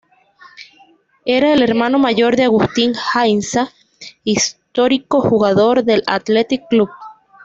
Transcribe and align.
Era 1.25 1.53
el 1.53 1.61
hermano 1.61 1.99
mayor 1.99 2.35
de 2.35 2.45
Agustín 2.45 2.93
Gainza, 3.13 3.69
histórico 4.23 5.21
jugador 5.21 5.83
del 5.83 6.01
Athletic 6.07 6.63
Club. 6.71 6.89